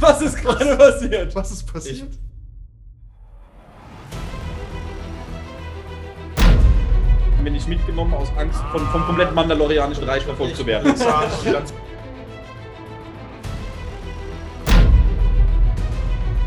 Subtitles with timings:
[0.00, 1.34] Was ist gerade passiert?
[1.34, 2.08] Was ist passiert?
[7.44, 10.94] Bin ich mitgenommen aus Angst, von, vom kompletten Mandalorianischen Reich verfolgt zu werden.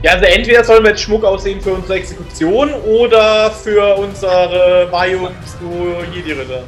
[0.04, 5.30] Ja, also entweder sollen wir jetzt Schmuck aussehen für unsere Exekution oder für unsere Weihung
[5.46, 6.64] zu Jedi-Ritter.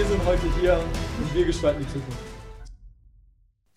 [0.00, 0.82] Wir sind heute hier
[1.18, 2.18] und wir gestalten die Zukunft.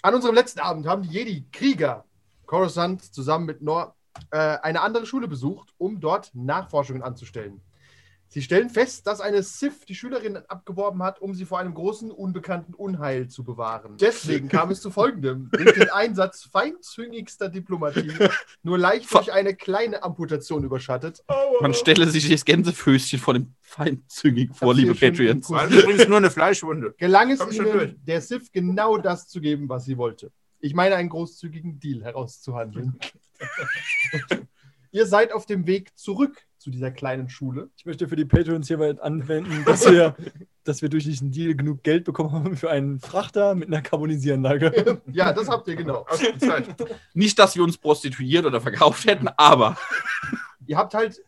[0.03, 2.05] An unserem letzten Abend haben die Jedi-Krieger
[2.45, 3.93] Coruscant zusammen mit Nor
[4.31, 7.59] äh, eine andere Schule besucht, um dort Nachforschungen anzustellen.
[8.33, 12.09] Sie stellen fest, dass eine Sith die Schülerin abgeworben hat, um sie vor einem großen,
[12.09, 13.95] unbekannten Unheil zu bewahren.
[13.97, 15.51] Deswegen kam es zu folgendem.
[15.51, 18.11] Durch den Einsatz feinzüngigster Diplomatie,
[18.63, 21.23] nur leicht durch eine kleine Amputation überschattet.
[21.61, 26.31] Man stelle sich das Gänsefüßchen vor dem Feindzügig vor, liebe Das ist übrigens nur eine
[26.31, 26.95] Fleischwunde.
[26.97, 27.95] Gelang es ihnen, durch.
[28.01, 30.31] der Sith genau das zu geben, was sie wollte.
[30.59, 32.97] Ich meine, einen großzügigen Deal herauszuhandeln.
[34.91, 37.69] Ihr seid auf dem Weg zurück zu dieser kleinen Schule.
[37.75, 40.15] Ich möchte für die Patreons hierbei anwenden, dass wir,
[40.63, 45.01] dass wir durch diesen Deal genug Geld bekommen haben für einen Frachter mit einer Carbonisieranlage.
[45.11, 46.05] Ja, das habt ihr genau.
[47.13, 49.77] Nicht, dass wir uns prostituiert oder verkauft hätten, aber
[50.65, 51.21] Ihr habt halt.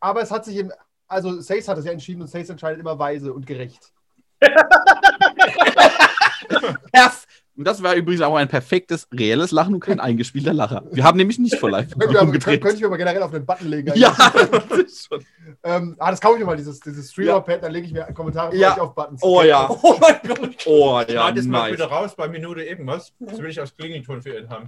[0.00, 0.72] Aber es hat sich im.
[1.06, 3.92] Also, Sace hat es ja entschieden und Sace entscheidet immer weise und gerecht.
[6.92, 7.26] perf.
[7.60, 10.82] Und das war übrigens auch ein perfektes, reelles Lachen und kein eingespielter Lacher.
[10.92, 13.44] Wir haben nämlich nicht vor live Könnte ich, aber, ich mir mal generell auf den
[13.44, 13.92] Button legen.
[13.96, 14.16] Ja,
[14.50, 15.22] das ist schon.
[15.62, 18.56] Ähm, ah, das kaufe ich mir mal, dieses, dieses Streamer-Pad, dann lege ich mir Kommentare
[18.56, 18.78] Ja.
[18.78, 19.22] auf Buttons.
[19.22, 19.68] Oh ja.
[19.82, 20.66] Oh mein Gott!
[20.66, 21.72] Oh ja, es mal nice.
[21.74, 23.12] wieder raus bei Minute irgendwas.
[23.18, 24.66] Das will ich als Klingelton für ihn haben.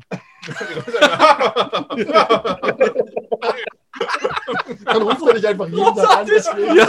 [4.85, 6.77] Dann ruft er dich einfach jeden Tag an.
[6.77, 6.89] Ja.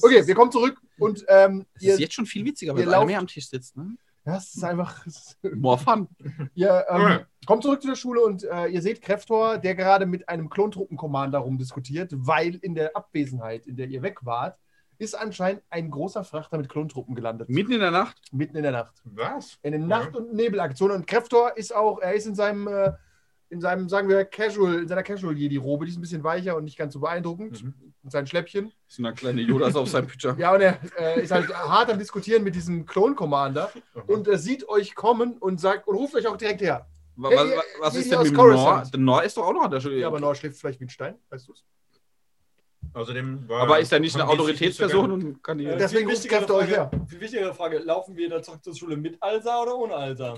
[0.00, 2.94] Okay, wir kommen zurück und ähm, Das ihr, ist jetzt schon viel witziger, ihr weil
[2.94, 3.76] einer mehr am Tisch sitzt.
[3.76, 3.96] Ne?
[4.26, 5.04] Ja, es ist einfach.
[5.54, 6.08] More fun.
[6.54, 10.28] Ihr ähm, kommt zurück zu der Schule und äh, ihr seht Kreftor, der gerade mit
[10.28, 14.58] einem Klontruppenkommander rumdiskutiert, weil in der Abwesenheit, in der ihr weg wart,
[14.98, 17.48] ist anscheinend ein großer Frachter mit Klontruppen gelandet.
[17.48, 18.16] Mitten in der Nacht.
[18.32, 18.94] Mitten in der Nacht.
[19.04, 19.58] Was?
[19.62, 19.78] In Ja.
[19.80, 20.96] Nacht- und Nebelaktionen.
[20.98, 22.92] Und Kreftor ist auch, er ist in seinem, äh,
[23.54, 26.76] in seinem, sagen wir, Casual, in seiner Casual-Jedi-Robe, die ist ein bisschen weicher und nicht
[26.76, 27.62] ganz so beeindruckend.
[27.62, 27.74] Mhm.
[28.02, 28.70] Mit seinen Schläppchen.
[28.88, 30.36] So eine kleine Jodas auf seinem Pyjama.
[30.40, 33.70] Ja, und er äh, ist halt hart am Diskutieren mit diesem Klon-Commander
[34.08, 36.86] und er sieht euch kommen und sagt und ruft euch auch direkt her.
[37.16, 38.36] Was, Hey, was, was ist denn aus mit?
[38.36, 38.82] Nor?
[38.92, 39.98] Der Nor ist doch auch noch an der Schule.
[40.00, 41.64] Ja, aber Nor schläft vielleicht wie ein Stein, weißt du es?
[42.92, 45.64] Außerdem war, Aber ist er nicht eine Autoritätsperson und kann die.
[45.66, 48.96] Äh, Deswegen ruft Kräfte euch Frage- Viel wichtigere Frage: Laufen wir da zurück zur Schule
[48.96, 50.34] mit Alsa oder ohne Alsa?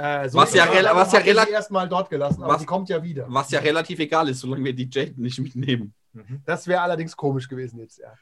[0.00, 3.26] Äh, Was ja was ja rela- erstmal dort gelassen, aber Was- sie kommt ja wieder.
[3.28, 5.92] Was ja relativ egal ist, solange wir die Jade nicht mitnehmen.
[6.12, 6.40] Mhm.
[6.46, 8.12] Das wäre allerdings komisch gewesen jetzt, ja.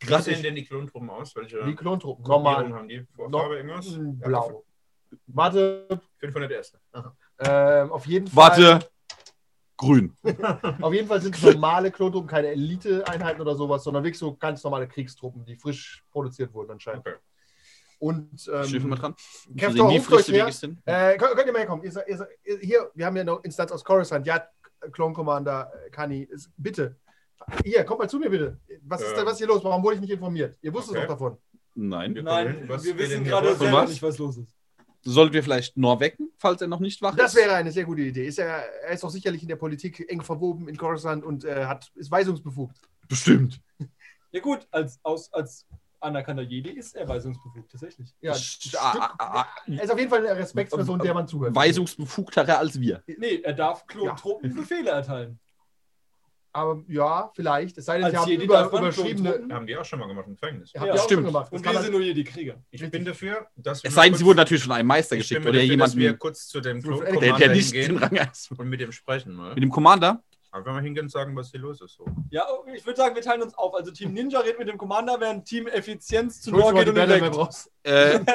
[0.00, 1.36] Wie sehen denn die Klontruppen aus?
[1.36, 2.72] Welche Die Klontruppen, normal.
[2.72, 2.98] haben die?
[3.16, 3.86] No- Vorfarbe irgendwas?
[3.98, 4.64] Blau.
[5.26, 5.86] Warte,
[6.18, 6.78] 500 Erste.
[7.38, 8.36] ähm, auf jeden Fall.
[8.58, 8.88] Warte.
[9.76, 10.14] Grün.
[10.82, 14.62] Auf jeden Fall sind es normale Klontruppen, keine Elite-Einheiten oder sowas, sondern wirklich so ganz
[14.62, 17.06] normale Kriegstruppen, die frisch produziert wurden anscheinend.
[17.06, 17.16] Okay.
[18.00, 19.14] Und ähm, dran.
[19.56, 20.48] Kräfte, Sehen, wie ruft euch her.
[20.86, 21.84] äh, könnt, könnt ihr mal herkommen?
[21.84, 24.26] Ihr, ihr, hier, wir haben ja noch Instanz aus Coruscant.
[24.26, 24.42] Ja,
[24.90, 26.96] Clone Commander äh, Kani, ist- bitte.
[27.64, 28.58] Hier, kommt mal zu mir bitte.
[28.82, 29.16] Was ist Ähm.
[29.18, 29.62] denn was hier los?
[29.62, 30.56] Warum wurde ich nicht informiert?
[30.62, 31.06] Ihr wusstet Okay.
[31.06, 31.36] doch davon.
[31.74, 32.14] Nein.
[32.14, 32.64] Wir Nein.
[32.66, 33.90] Was wir wissen gerade selber was?
[33.90, 34.54] nicht, was los ist.
[35.02, 37.40] Sollten wir vielleicht Nor wecken, falls er noch nicht wach Das ist?
[37.40, 38.26] wäre eine sehr gute Idee.
[38.26, 41.64] Ist er, er ist doch sicherlich in der Politik eng verwoben in Coruscant und äh,
[41.66, 42.76] hat, ist weisungsbefugt.
[43.08, 43.60] Bestimmt.
[44.32, 45.66] Ja, gut, als, aus, als
[46.00, 48.14] anerkannter Jedi ist er weisungsbefugt, tatsächlich.
[48.20, 48.32] Ja,
[48.78, 51.54] ah, ah, ah, er ist auf jeden Fall eine Respektsperson, der man zuhört.
[51.54, 53.02] Weisungsbefugterer als wir.
[53.06, 55.38] Nee, er darf Klontruppen Befehle erteilen.
[56.52, 57.78] Aber ja, vielleicht.
[57.78, 59.46] Es sei denn, Als sie haben über, überschriebene.
[59.52, 60.72] Haben die auch schon mal gemacht im Gefängnis.
[60.72, 61.10] Ja, auch stimmt.
[61.10, 61.46] schon gemacht.
[61.52, 62.56] Das Und wir sind nur Jedi-Krieger.
[62.70, 65.28] Ich bin dafür, dass wir Es sei denn, sie wurden natürlich von einem Meister ich
[65.28, 67.96] bin geschickt oder dafür, dass wir jemanden, kurz zu dem Der- der, der nicht den
[67.98, 68.36] Rang hat.
[68.56, 69.32] und mit dem sprechen.
[69.32, 69.54] Mal.
[69.54, 70.24] Mit dem Commander?
[70.52, 71.94] Einfach mal hingehen und sagen, was hier los ist.
[71.94, 72.04] So.
[72.30, 72.44] Ja,
[72.74, 73.72] ich würde sagen, wir teilen uns auf.
[73.72, 77.36] Also Team Ninja redet mit dem Commander, während Team Effizienz zu du Nor geht und
[77.36, 77.70] raus?
[77.84, 78.18] Äh,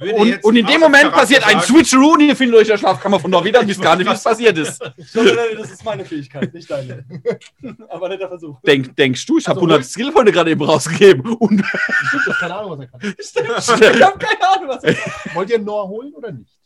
[0.00, 2.78] Und, und in dem Moment passiert ein sagen- Switcheroo und ihr findet euch in der
[2.78, 4.80] Schlafkammer von Nor wieder und wisst gar nicht, was passiert ist.
[4.80, 7.04] Das ist meine Fähigkeit, nicht deine.
[7.88, 8.58] Aber netter Versuch.
[8.62, 11.34] Denk, denkst du, ich habe Also 100 Skillpointe gerade eben rausgegeben.
[11.36, 13.00] Und Ich habe keine Ahnung, was er kann.
[13.96, 16.58] Ich habe keine Ahnung, was ich Wollt ihr Noah holen oder nicht?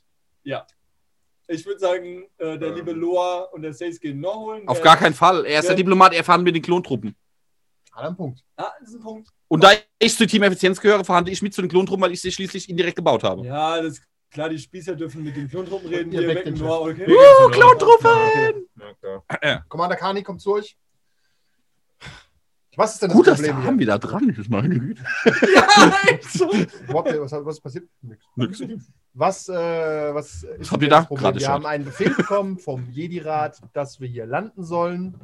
[1.51, 4.69] Ich würde sagen, äh, der liebe Loa und der Sace gehen noch holen.
[4.69, 5.47] auf Der- gar keinen Fall.
[5.47, 5.77] Er ist der Ja.
[5.77, 7.17] Diplomat, er verhandelt mit den Klontruppen.
[7.93, 8.45] Hat er einen Punkt.
[8.57, 9.29] Ah, das ist ein Punkt.
[9.49, 12.21] Und da ich zu Team Effizienz gehöre, verhandle ich mit zu den Klontruppen, weil ich
[12.21, 13.47] sie schließlich indirekt gebaut habe.
[13.47, 16.13] Ja, das ist klar, die Spießer dürfen mit den Klontruppen reden.
[16.13, 17.07] Ihr wecken den nur, okay.
[17.11, 18.67] Uh, Klontruppen!
[18.79, 19.65] Ja, klar.
[19.69, 20.77] Commander Kani kommt zu euch.
[22.77, 23.71] Was ist denn das Gut, dass Problem der hier?
[23.71, 25.03] Arm wieder dran ist, meine Güte.
[26.89, 27.89] Überhaupt, was, was ist passiert?
[28.37, 28.63] Nix.
[29.15, 30.99] Was, äh, was ist habt ihr da?
[30.99, 31.35] das Problem?
[31.35, 31.51] Wir schon.
[31.51, 35.17] haben einen Befehl bekommen vom Jedi-Rat, dass wir hier landen sollen.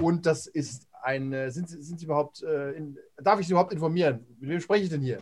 [0.00, 1.50] Und das ist eine.
[1.50, 2.42] Sind, Sie- sind Sie überhaupt.
[2.42, 4.24] Äh, in, darf ich Sie überhaupt informieren?
[4.38, 5.18] Mit wem spreche ich denn hier?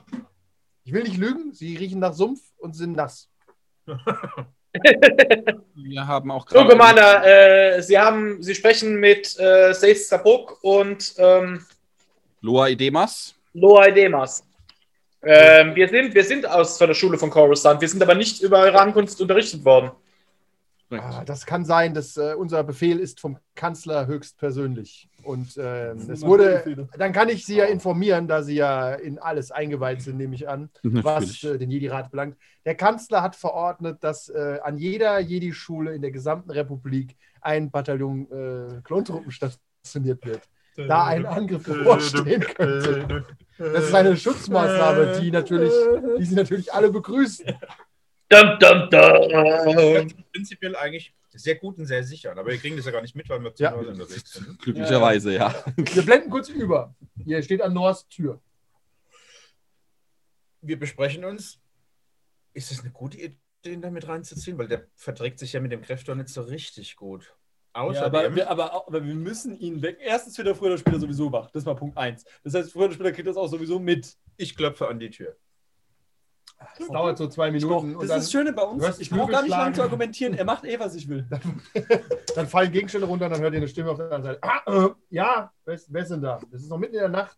[0.85, 1.53] Ich will nicht lügen.
[1.53, 3.29] Sie riechen nach Sumpf und sind nass.
[5.75, 6.70] Wir haben auch So, gerade.
[6.70, 11.64] Commander, äh, Sie haben, Sie sprechen mit äh, Seis Zabuk und ähm,
[12.40, 13.34] Loa Edemas.
[13.55, 14.44] Loa Demas.
[15.23, 18.43] Ähm, wir, sind, wir sind aus von der Schule von Coruscant, wir sind aber nicht
[18.43, 19.90] über eure Ankunft unterrichtet worden.
[20.90, 25.08] Ah, das kann sein, dass äh, unser Befehl ist vom Kanzler höchstpersönlich.
[25.24, 29.50] Und sind es wurde, dann kann ich Sie ja informieren, da Sie ja in alles
[29.50, 32.36] eingeweiht sind, nehme ich an, was äh, den Jedi-Rat belangt.
[32.64, 38.30] Der Kanzler hat verordnet, dass äh, an jeder Jedi-Schule in der gesamten Republik ein Bataillon
[38.30, 40.42] äh, Klontruppen stationiert wird.
[40.76, 43.24] Da ein Angriff bevorstehen könnte.
[43.58, 45.72] Das ist eine Schutzmaßnahme, die natürlich,
[46.18, 47.46] die Sie natürlich alle begrüßen.
[48.28, 50.08] Dum, dum, dum.
[50.32, 52.32] Prinzipiell eigentlich sehr gut und sehr sicher.
[52.32, 53.73] Aber wir kriegen das ja gar nicht mit, weil wir zu Ja.
[53.73, 54.58] Hause unterwegs sind.
[54.58, 55.55] Glücklicherweise, ja.
[55.76, 56.94] Wir blenden kurz über.
[57.25, 58.40] Hier steht an Noahs Tür.
[60.61, 61.61] Wir besprechen uns.
[62.55, 64.56] Ist es eine gute Idee, den da mit reinzuziehen?
[64.58, 67.34] Weil der verträgt sich ja mit dem Kräftor nicht so richtig gut.
[67.75, 68.06] Ja, Außerdem.
[68.06, 69.99] aber, wir, aber, aber wir müssen ihn weg.
[70.00, 71.50] Erstens wird er früher oder später sowieso wach.
[71.50, 72.25] Das war Punkt 1.
[72.43, 74.17] Das heißt, früher oder später kriegt das auch sowieso mit.
[74.38, 75.37] ich klopfe an die Tür.
[76.79, 78.99] Das dauert so zwei Minuten das dann, ist das Schöne bei uns.
[78.99, 80.35] Ich brauche gar nicht lange zu argumentieren.
[80.35, 81.26] Er macht eh, was ich will.
[82.35, 84.38] dann fallen Gegenstände runter und dann hört ihr eine Stimme auf der anderen Seite.
[84.43, 86.41] Ah, äh, ja, wer ist, wer ist denn da?
[86.50, 87.37] Das ist noch mitten in der Nacht.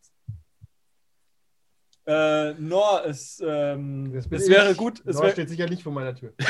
[2.07, 4.79] Äh, Nor, es, ähm, Das es wäre ich.
[4.79, 5.03] gut.
[5.05, 6.33] Es wär, steht sicher nicht vor meiner Tür.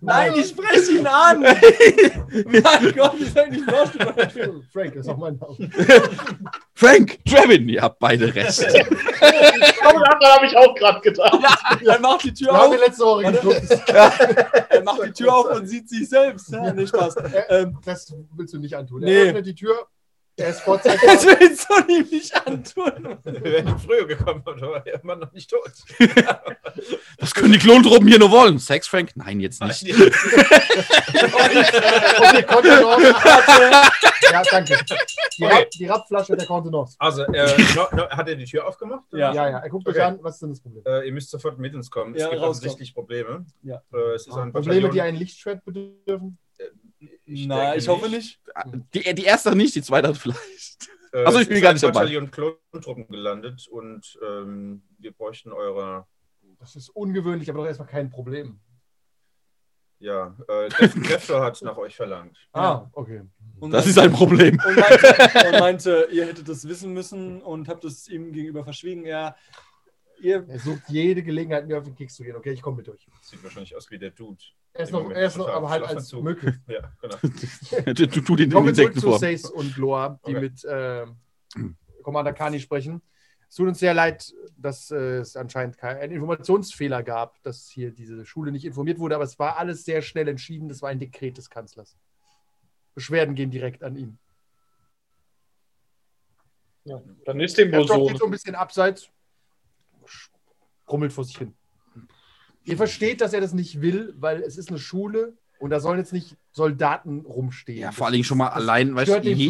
[0.00, 1.42] nein, ich spreche ihn an!
[1.42, 4.62] mein Gott, ich sag nicht Nor steht vor der Tür.
[4.72, 5.56] Frank ist auch mein Name.
[6.82, 8.60] Frank, Trevin, ihr habt beide recht.
[9.84, 11.38] Aber daran habe ich auch gerade gedacht.
[11.86, 12.80] Er macht die Tür haben auf.
[12.80, 13.62] letzte Woche geguckt.
[14.72, 16.50] Er macht die Tür auf und sieht sich selbst.
[16.50, 17.14] Ja, nicht Spaß.
[17.50, 19.00] Ähm, Das willst du nicht antun.
[19.02, 19.14] Nee.
[19.14, 19.86] Er öffnet die Tür.
[20.36, 21.00] Er ist vorzeitig.
[21.06, 23.18] das willst du ihm nicht antun.
[23.24, 25.70] Wir wären früher gekommen, aber war der Mann noch nicht tot.
[27.18, 28.58] Was können die Klontruppen hier nur wollen?
[28.58, 29.10] Sex, Frank?
[29.14, 29.84] Nein, jetzt nicht.
[31.12, 33.14] Okay, Kontenance.
[34.32, 34.78] Ja, danke.
[34.88, 34.94] Die,
[35.44, 35.46] Okay.
[35.54, 36.94] Rapp, die Rappflasche der Kontenance.
[36.98, 39.02] Also, äh, no, no, hat er die Tür aufgemacht?
[39.12, 39.32] Ja.
[39.32, 39.58] Ja, ja.
[39.58, 40.02] Er guckt euch Okay.
[40.04, 40.18] an.
[40.22, 40.84] Was ist denn das Problem?
[40.86, 42.14] Äh, ihr müsst sofort mit uns kommen.
[42.14, 42.50] Ja, es gibt rauskommen.
[42.50, 43.46] offensichtlich Probleme.
[43.62, 43.82] Ja.
[43.92, 45.06] Äh, es ist ein Probleme, die Bataillon.
[45.06, 46.38] ein Lichtschwert bedürfen?
[47.24, 48.40] Ich Nein, denke ich hoffe nicht.
[48.94, 50.88] Die, die erste nicht, die zweite vielleicht.
[51.12, 52.00] Äh, Also, ich bin gar ein nicht dabei.
[52.00, 56.06] Bataillon Klontruppen gelandet und ähm, wir bräuchten eure.
[56.58, 58.60] Das ist ungewöhnlich, aber doch erstmal kein Problem.
[59.98, 62.36] Ja, äh, Kräf- Kräftor hat nach euch verlangt.
[62.52, 63.22] Ah, okay.
[63.60, 64.60] Und Das ist ein Problem.
[64.66, 69.04] und meinte, und meinte, ihr hättet das wissen müssen und habt es ihm gegenüber verschwiegen.
[69.06, 69.36] Ja,
[70.22, 72.36] ihr, Er sucht jede Gelegenheit, mir auf den Keks zu gehen.
[72.36, 73.06] Okay, ich komme mit euch.
[73.22, 74.42] Sieht wahrscheinlich aus wie der Dude.
[74.74, 76.24] Er ist noch, er ist noch aber halt als Schlafanzug.
[76.24, 76.54] möglich.
[76.68, 77.16] Ja, genau.
[77.94, 79.12] Du, du den Kommen zurück zu.
[79.18, 80.40] Sace und Loa, die Okay.
[80.40, 81.06] mit äh,
[82.02, 83.02] Commander Kani sprechen.
[83.48, 87.90] Es tut uns sehr leid, dass äh, es anscheinend kein, einen Informationsfehler gab, dass hier
[87.90, 90.68] diese Schule nicht informiert wurde, aber es war alles sehr schnell entschieden.
[90.70, 91.98] Das war ein Dekret des Kanzlers.
[92.94, 94.18] Beschwerden gehen direkt an ihn.
[97.26, 98.24] Dann ist dem Er wohl steht so so.
[98.24, 99.08] ein bisschen abseits,
[100.92, 101.54] brummelt vor sich hin.
[102.64, 105.98] Ihr versteht, dass er das nicht will, weil es ist eine Schule und da sollen
[105.98, 107.80] jetzt nicht Soldaten rumstehen.
[107.80, 109.48] Ja, vor allen Dingen schon mal Das allein, weißt du, den je,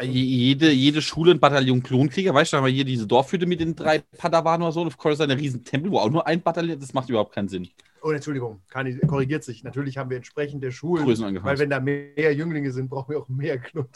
[0.00, 3.74] jede, jede Schule ein Bataillon Klonkrieger, weißt du, haben wir hier diese Dorfhütte mit den
[3.74, 6.78] drei Padawan oder so, und auf Coruscant ein riesen Tempel, wo auch nur ein Bataillon,
[6.78, 7.68] das macht überhaupt keinen Sinn.
[8.04, 9.62] Oh, Entschuldigung, Kani korrigiert sich.
[9.62, 11.60] Natürlich haben wir entsprechend der Schulen, Größen weil angepasst.
[11.60, 13.60] wenn da mehr Jünglinge sind, brauchen wir auch mehr.
[13.74, 13.90] Und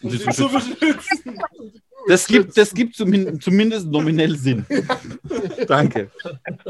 [2.08, 4.64] das, gibt, das gibt zumin- zumindest nominell Sinn.
[5.66, 6.10] Danke.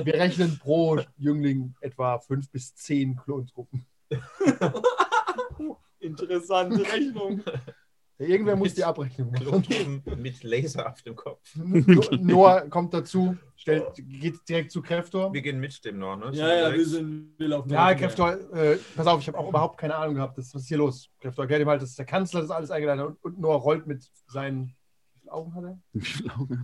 [0.02, 3.84] Wir rechnen pro Jüngling etwa fünf bis zehn Klontruppen.
[6.00, 7.42] interessante Rechnung.
[8.19, 10.02] Irgendwer muss die Abrechnung machen.
[10.16, 11.40] Mit Laser auf dem Kopf.
[11.57, 15.33] No- Noah kommt dazu, stellt, geht direkt zu Kräftor.
[15.33, 16.31] Wir gehen mit dem noch, ne?
[16.33, 17.71] Ja, ja, wir sind, wir laufen.
[17.71, 20.38] Ja, Kräftor, äh, pass auf, ich habe auch überhaupt keine Ahnung gehabt.
[20.38, 21.09] Das, was ist hier los?
[21.19, 23.87] Kräftor, erklär dir mal, dass der Kanzler das alles eingeladen hat und, und Noah rollt
[23.87, 24.76] mit seinen
[25.14, 25.78] wie viele Augen hat er?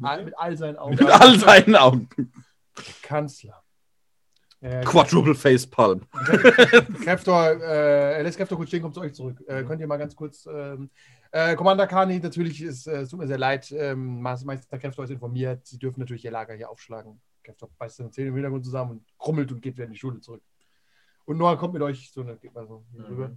[0.02, 0.97] All, mit all seinen Augen.
[0.97, 2.09] Mit all seinen Augen.
[2.76, 3.62] Der Kanzler.
[4.61, 6.00] Äh, Quadruple Facepalm.
[7.05, 9.41] Kräftor, äh, lässt Kräftor kurz stehen, kommt zu euch zurück.
[9.47, 10.47] Äh, könnt ihr mal ganz kurz.
[10.53, 10.91] Ähm,
[11.31, 13.71] äh, Commander Kani, natürlich ist, äh, es tut mir sehr leid.
[13.71, 15.67] Ähm, Meister Kräftor ist informiert.
[15.67, 17.21] Sie dürfen natürlich ihr Lager hier aufschlagen.
[17.45, 20.21] Kräftor beißt seine Zähne im Hintergrund zusammen und krummelt und geht wieder in die Schule
[20.21, 20.43] zurück.
[21.25, 23.05] Und Noah kommt mit euch so, ne, geht mal so Mhm.
[23.05, 23.31] rüber.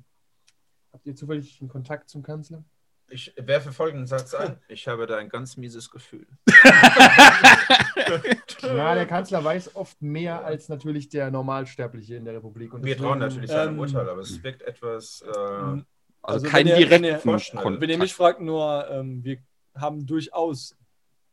[0.91, 2.63] Habt ihr zufällig einen Kontakt zum Kanzler?
[3.11, 4.57] Ich werfe folgenden Satz ein.
[4.67, 6.25] Ich habe da ein ganz mieses Gefühl.
[8.61, 12.73] Ja, der Kanzler weiß oft mehr als natürlich der Normalsterbliche in der Republik.
[12.73, 15.21] Und Wir trauen natürlich seinem Ähm, Urteil, aber es wirkt etwas.
[15.21, 15.27] Äh,
[15.61, 15.85] Mhm.
[16.23, 17.81] Also, Also kein er- direkten Vorschnell.
[17.81, 19.37] Wenn ihr mich fragt, nur, ähm, wir
[19.75, 20.77] haben durchaus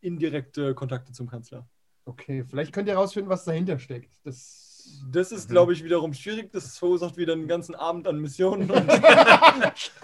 [0.01, 1.67] indirekte Kontakte zum Kanzler.
[2.05, 4.11] Okay, vielleicht könnt ihr herausfinden, was dahinter steckt.
[4.23, 4.68] Das
[5.11, 6.51] Das ist, glaube ich, wiederum schwierig.
[6.51, 8.71] Das verursacht wieder einen ganzen Abend an Missionen.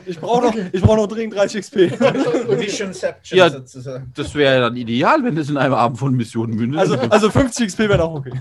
[0.07, 1.75] Ich brauche noch, ich brauch noch dringend 30 XP.
[2.49, 3.49] Missionception Ja.
[3.49, 4.11] sozusagen.
[4.15, 6.79] Das wäre dann ideal, wenn es in einem Abend von Missionen mündet.
[6.79, 8.39] Also, also 50 XP wäre auch okay.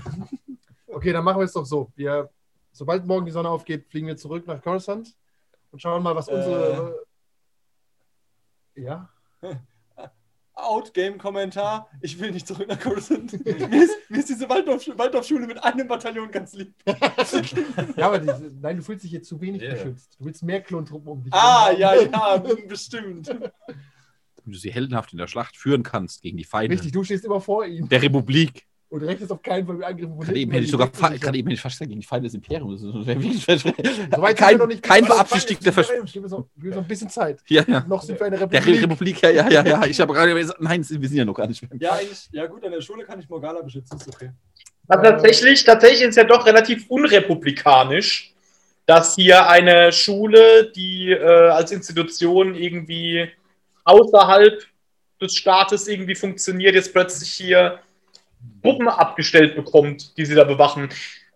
[0.87, 1.91] Okay, dann machen wir es doch so.
[1.95, 2.29] Wir,
[2.71, 5.15] sobald morgen die Sonne aufgeht, fliegen wir zurück nach Coruscant
[5.71, 6.95] und schauen mal, was unsere.
[8.75, 9.09] Ja?
[10.55, 11.89] Outgame-Kommentar.
[12.01, 13.33] Ich will nicht zurück nach Coruscant.
[13.45, 16.73] mir, ist, mir ist diese Waldorf- Waldorfschule mit einem Bataillon ganz lieb.
[17.97, 19.73] Ja, aber diese, nein, du fühlst dich jetzt zu wenig Yeah.
[19.73, 20.15] geschützt.
[20.19, 23.27] Du willst mehr Klontruppen um dich Ah, ja, ja, bestimmt.
[23.29, 23.51] Damit
[24.45, 27.41] du sie heldenhaft in der Schlacht führen kannst gegen die Feinde Richtig, du stehst immer
[27.41, 28.67] vor ihm der Republik.
[28.95, 31.37] Und rechnest auf keinen Fall mit Angriffen von Gerade eben hätte ich sogar fa- gerade
[31.37, 32.81] eben hätte ich fast gesagt, gegen die Feinde des Imperiums.
[32.81, 34.81] Das wäre wirklich So weit sind wir kein, noch nicht.
[34.83, 36.07] kein beabsichtigter Versprechen.
[36.27, 37.39] so, gib mir so ein bisschen Zeit.
[37.47, 37.85] Ja, ja.
[37.87, 38.77] Noch sind wir eine Der Republik.
[38.77, 39.85] Re Republik, ja, ja, ja, ja.
[39.85, 41.71] Ich habe gerade gesagt, nein, wir sind ja noch gar nicht mehr.
[41.79, 44.31] Ja, eigentlich, ja gut, an der Schule kann ich Morgana beschützen, ist okay.
[44.87, 48.33] Aber tatsächlich, tatsächlich ist es ja doch relativ unrepublikanisch,
[48.85, 53.27] dass hier eine Schule, die äh, als Institution irgendwie
[53.83, 54.63] außerhalb
[55.21, 57.79] des Staates irgendwie funktioniert, jetzt plötzlich hier
[58.61, 60.89] Truppen abgestellt bekommt, die sie da bewachen.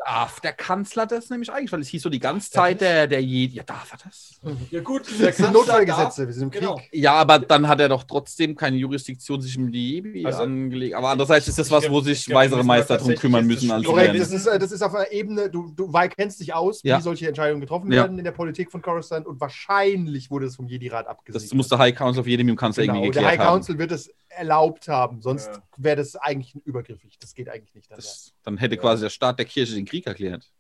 [0.06, 1.74] Darf der Kanzler das nämlich eigentlich?
[1.74, 3.58] Weil es hieß so die ganze Zeit, der, der Jedi.
[3.58, 4.40] Ja, darf er das?
[4.72, 6.62] Ja gut, Das sind Notfallgesetze, wir sind im Krieg.
[6.62, 6.80] Genau.
[6.94, 10.96] Ja, aber dann hat er doch trotzdem keine Jurisdiktion sich um die Jedi Also- angelegt.
[10.96, 13.86] Aber andererseits ist das was, wo Ich sich glaub, weisere Meister drum kümmern müssen als
[13.86, 16.82] Korrekt, das ist, äh, das ist auf einer Ebene, du, du weil, kennst dich aus,
[16.84, 16.98] Ja.
[16.98, 18.04] wie solche Entscheidungen getroffen Ja.
[18.04, 21.50] werden in der Politik von Coruscant und wahrscheinlich wurde es vom Jedi-Rat abgesegnet.
[21.50, 23.56] Das muss der High Council auf jedem im Kanzler genau, irgendwie der geklärt High haben.
[23.58, 25.62] Council wird es erlaubt haben, sonst Ja.
[25.78, 27.18] wäre das eigentlich übergriffig.
[27.20, 27.92] Das geht eigentlich nicht.
[27.92, 27.98] Dann.
[27.98, 28.82] Das, dann hätte Ja.
[28.82, 30.52] quasi der Staat der Kirche den Krieg erklärt.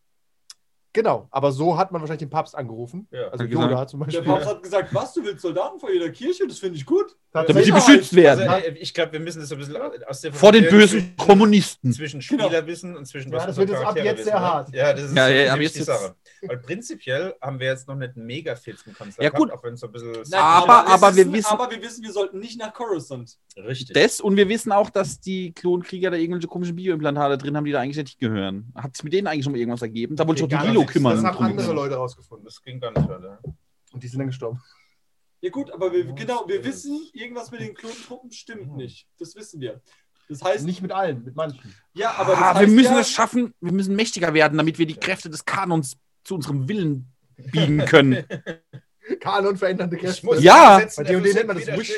[1.00, 3.08] Genau, aber so hat man wahrscheinlich den Papst angerufen.
[3.12, 3.29] Ja.
[3.29, 4.24] Also Hat Yoda gesagt- zum Der Beispiel.
[4.25, 6.46] Papst hat gesagt, was, du willst Soldaten vor jeder Kirche?
[6.46, 7.15] Das finde ich gut.
[7.32, 8.50] Damit sie beschützt werden.
[8.50, 9.77] Also, ich glaube, wir müssen das ein bisschen
[10.08, 11.94] aus der Vor den bösen zwischen- Kommunisten.
[11.94, 12.46] Zwischen Genau.
[12.46, 14.39] Spielerwissen und zwischen Ja, das wird jetzt ab jetzt sehr wissen, ne?
[14.41, 14.74] hart.
[14.75, 16.15] Ja, das ist Ja, ja, aber jetzt- die Sache.
[16.41, 19.51] Weil prinzipiell haben wir jetzt noch nicht einen mega fit zum Kanzler Ja, gut.
[19.51, 22.03] auch wenn es so ein bisschen Nein, Aber- aber ist wir wissen- aber wir wissen,
[22.03, 23.38] wir sollten nicht nach Coruscant.
[23.58, 23.94] richtig.
[23.94, 27.72] Das und wir wissen auch, dass die Klonkrieger da irgendwelche komischen Bioimplantate drin haben, die
[27.72, 28.72] da eigentlich nicht gehören.
[28.75, 30.15] Hat es mit denen eigentlich schon mal irgendwas ergeben?
[30.15, 30.88] Da wollte ich auch die nichts.
[30.93, 31.15] Kümmern.
[31.15, 31.74] Das haben drum andere.
[31.74, 32.46] Leute rausgefunden.
[32.46, 33.39] Das ging gar nicht weiter.
[33.91, 34.62] Und die sind dann gestorben.
[35.41, 39.08] Ja gut, aber wir, genau, wir wissen, irgendwas mit den Klontruppen stimmt nicht.
[39.19, 39.81] Das wissen wir.
[40.27, 41.74] Das heißt, Nicht mit allen, mit manchen.
[41.93, 44.77] ja, aber das Ah, heißt wir müssen ja, es schaffen, wir müssen mächtiger werden, damit
[44.77, 48.25] wir die Kräfte des Kanons zu unserem Willen biegen können.
[49.22, 50.25] Kanon verändernde Kräfte.
[50.27, 50.77] muss Ja.
[50.96, 51.93] Bei D&D der nennt man das Wish.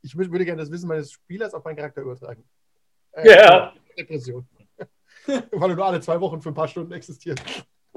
[0.00, 2.44] Ich wür- würde gerne das Wissen meines Spielers auf meinen Charakter übertragen.
[3.14, 3.74] Äh, Ja.
[3.98, 4.48] Depression.
[5.26, 7.42] Weil er nur alle zwei Wochen für ein paar Stunden existiert.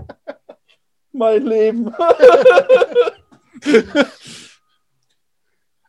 [1.12, 1.94] mein Leben.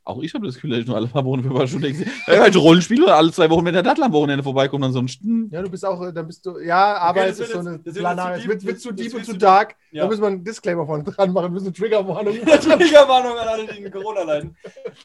[0.06, 2.08] Auch ich habe das Gefühl, dass ich nur alle paar Wochen für Stunden denke.
[2.28, 5.50] Halt Rollenspiel oder alle zwei Wochen, wenn der Dattel am Wochenende vorbeikommt, ansonsten.
[5.50, 7.68] Ja, du bist auch, äh, dann bist du, ja, aber das es wird ist so
[7.68, 8.34] eine Planare.
[8.34, 9.74] zu Es wird, wird zu deep und zu dark.
[9.90, 10.04] Ja.
[10.04, 12.34] Da müssen wir einen Disclaimer vorne dran machen, wir müssen eine Triggerwarnung.
[12.44, 14.56] Triggerwarnung an alle, die in Corona leiden.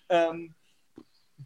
[0.08, 0.54] Ähm,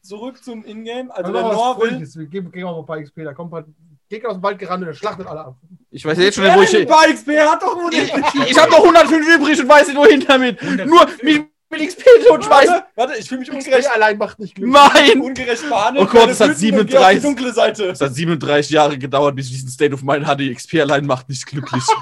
[0.01, 1.15] zurück zum Ingame.
[1.15, 1.89] Also der Aber was Nor will.
[1.91, 2.17] Fröhliches.
[2.17, 3.23] Wir geben, geben wir mal ein paar XP.
[3.23, 3.73] Da kommt ein
[4.09, 5.57] Gegner aus dem Wald gerannt und der schlachtet alle ab.
[5.89, 6.87] Ich weiß jetzt schon wo ich.
[6.87, 8.11] Paar XP hat doch nur Ich,
[8.49, 10.61] ich habe noch 105 übrig und weiß nicht, wohin damit.
[10.85, 12.73] Nur mich mit XP totschmeißen.
[12.73, 14.75] Warte, warte, ich fühle mich XP ungerecht, allein macht nicht glücklich.
[14.93, 15.21] Nein!
[15.21, 16.07] ungerecht behandelt.
[16.07, 17.21] Oh Gott, es hat Wüten und geh auf die 37.
[17.23, 17.85] dunkle Seite.
[17.89, 20.49] Es hat 37 Jahre gedauert, bis ich diesen State of Mind hatte.
[20.53, 21.83] XP allein macht nicht glücklich.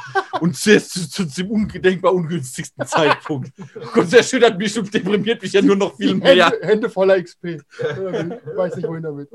[0.42, 3.52] Und zu, zu, zu, zum ungedenkbar ungünstigsten Zeitpunkt.
[3.60, 6.50] Oh Gott, das erschüttert mich und deprimiert mich ja nur noch viel mehr.
[6.50, 7.46] Hände, Hände voller XP.
[7.46, 7.58] Ich
[8.58, 9.30] weiß nicht, wohin damit.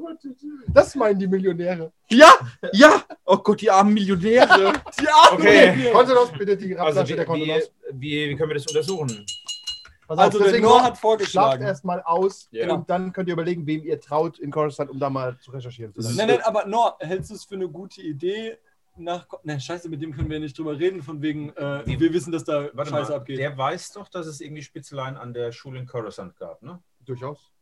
[0.67, 1.93] Das meinen die Millionäre.
[2.11, 2.35] Ja,
[2.73, 3.03] ja.
[3.25, 4.73] Oh Gott, die armen Millionäre.
[5.01, 5.39] Die Arme.
[5.39, 5.91] Okay.
[5.93, 7.71] Konsolos, bitte die Also, Rapflasche wie, der wie, Konsolos.
[7.93, 9.25] wie, wie können wir das untersuchen?
[10.09, 11.59] Pass auf, Also der deswegen Noah hat vorgeschlagen.
[11.59, 12.73] Schlaft erstmal aus Ja.
[12.75, 15.93] und dann könnt ihr überlegen, wem ihr traut in Coruscant, um da mal zu recherchieren.
[15.97, 18.59] Nein, nein, aber Noah, hältst du es für eine gute Idee,
[18.97, 19.29] nach.
[19.45, 22.33] Ne, scheiße, mit dem können wir nicht drüber reden, von wegen, äh, Wie- wir wissen,
[22.33, 23.39] dass da Scheiße mal, abgeht.
[23.39, 26.81] der weiß doch, dass es irgendwie Spitzeleien an der Schule in Coruscant gab, ne?
[27.05, 27.53] Durchaus.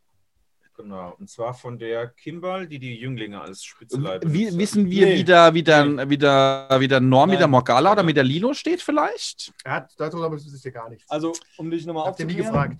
[0.77, 1.15] Genau.
[1.17, 5.15] Und zwar von der Kimball, die die Jünglinge als Spitzelei Wie, wissen wir, Nee.
[5.17, 7.51] wie der, wie der, wie der, wie der Norm mit der Nein.
[7.51, 9.51] Morgala oder mit der Lilo steht vielleicht?
[9.63, 11.09] Er hat, darüber wisst ihr gar nichts.
[11.09, 12.77] Also, um dich nochmal aufzuklären, gefragt.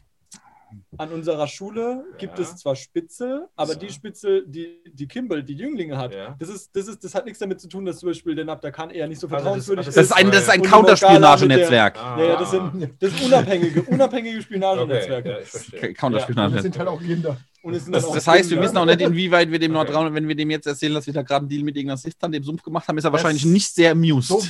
[0.98, 2.44] An unserer Schule gibt Ja.
[2.46, 3.80] es zwar Spitzel, aber Ja.
[3.80, 6.36] die Spitzel, die, die Kimball, die Jünglinge hat, Ja.
[6.40, 8.90] das, ist, das, ist, das hat nichts damit zu tun, dass zum Beispiel der Nabdakan
[8.90, 10.70] eher nicht so Also das- vertrauenswürdig also Das ist ein, das ist ein Und die
[10.70, 11.98] Morgana Counterspionagenetzwerk.
[11.98, 12.20] Ah.
[12.20, 15.40] Ja, ja, das sind das ist unabhängige, unabhängige Okay, Spionagenetzwerke.
[15.44, 15.94] verstehe.
[16.02, 16.14] Und
[16.54, 17.38] das sind halt auch Kinder.
[17.64, 19.92] Das, das heißt, wir wissen auch nicht, inwieweit wir dem Okay.
[19.92, 22.14] Nordraum, wenn wir dem jetzt erzählen, dass wir da gerade einen Deal mit irgendeiner Sith
[22.22, 24.30] haben, dem Sumpf gemacht haben, ist er Das- wahrscheinlich nicht sehr amused.
[24.30, 24.42] So,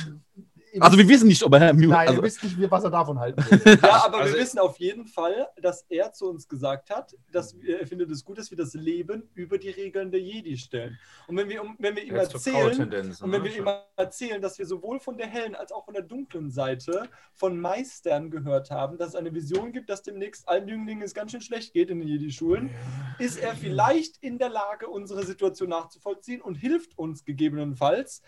[0.80, 2.90] also wir wissen nicht, ob er amused Nein, also, ihr wisst nicht, wie- was er
[2.90, 3.78] davon halten will.
[3.82, 7.58] Ja, aber Also- wir wissen auf jeden Fall, dass er zu uns gesagt hat, dass
[7.60, 10.98] wir- er findet es gut, dass wir das Leben über die Regeln der Jedi stellen.
[11.26, 12.80] Und wenn wir, wenn wir ihm Er erzählen,
[13.20, 13.44] und wenn ne?
[13.44, 17.08] wir ihm erzählen, dass wir sowohl von der hellen als auch von der dunklen Seite
[17.34, 21.30] von Meistern gehört haben, dass es eine Vision gibt, dass demnächst allen Jünglingen es ganz
[21.32, 22.70] schön schlecht geht in den Jedi-Schulen,
[23.18, 28.22] ist er vielleicht in der Lage, unsere Situation nachzuvollziehen und hilft uns gegebenenfalls,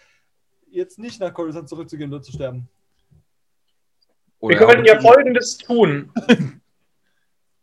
[0.70, 2.68] jetzt nicht nach Coruscant zurückzugehen oder zu sterben.
[4.40, 6.12] Wir oder können ja Folgendes tun.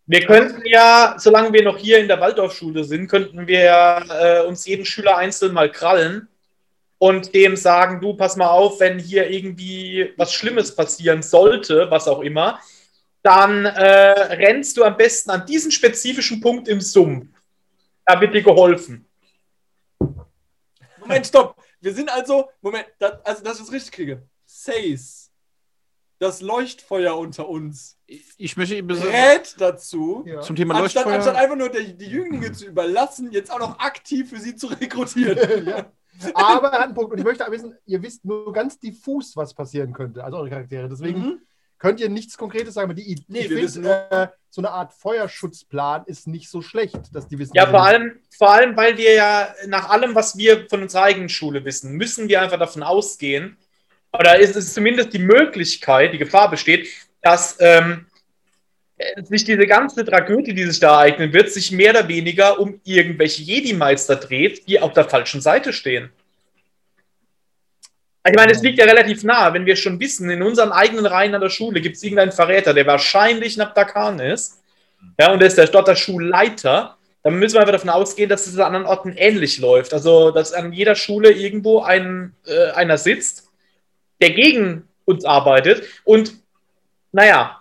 [0.09, 4.65] Wir könnten ja, solange wir noch hier in der Waldorfschule sind, könnten wir äh, uns
[4.65, 6.29] jeden Schüler einzeln mal krallen
[6.97, 12.07] und dem sagen, du, pass mal auf, wenn hier irgendwie was Schlimmes passieren sollte, was
[12.07, 12.61] auch immer,
[13.21, 17.27] dann äh, rennst du am besten an diesen spezifischen Punkt im Sumpf.
[18.05, 19.05] Da wird dir geholfen.
[21.01, 21.57] Moment, stopp.
[21.79, 24.27] Wir sind also, Moment, das, also dass ich es richtig kriege.
[24.45, 25.31] Says,
[26.19, 30.41] das Leuchtfeuer unter uns, ich möchte ihm bes- rät dazu, Ja.
[30.41, 31.15] zum Thema anstatt, Leuchtfeuer.
[31.15, 34.67] anstatt einfach nur die, die Jünglinge zu überlassen, jetzt auch noch aktiv für sie zu
[34.67, 35.37] rekrutieren.
[35.67, 35.91] ja.
[36.33, 37.11] Aber er hat einen Punkt.
[37.13, 40.23] Und ich möchte wissen, ihr wisst nur ganz diffus, was passieren könnte.
[40.23, 40.89] Also eure Charaktere.
[40.89, 41.41] Deswegen Mhm.
[41.79, 42.85] Könnt ihr nichts Konkretes sagen.
[42.85, 46.99] Aber die Idee, Nee, wir find, äh, so eine Art Feuerschutzplan ist nicht so schlecht,
[47.13, 47.53] dass die wissen.
[47.55, 51.29] Ja, vor allem, vor allem, weil wir ja nach allem, was wir von unserer eigenen
[51.29, 53.57] Schule wissen, müssen wir einfach davon ausgehen,
[54.13, 56.87] oder ist es zumindest die Möglichkeit, die Gefahr besteht,
[57.21, 58.07] dass ähm,
[58.97, 62.79] äh, sich diese ganze Tragödie, die sich da ereignen wird, sich mehr oder weniger um
[62.83, 66.09] irgendwelche Jedi-Meister dreht, die auf der falschen Seite stehen.
[68.27, 71.33] Ich meine, es liegt ja relativ nah, wenn wir schon wissen, in unseren eigenen Reihen
[71.35, 74.61] an der Schule gibt es irgendeinen Verräter, der wahrscheinlich Nabdakan ist,
[75.19, 78.47] ja, und der ist der, dort der Schulleiter, dann müssen wir einfach davon ausgehen, dass
[78.47, 79.93] es an anderen Orten ähnlich läuft.
[79.93, 83.49] Also, dass an jeder Schule irgendwo ein, äh, einer sitzt,
[84.21, 85.83] der gegen uns arbeitet.
[86.03, 86.33] Und
[87.11, 87.59] naja,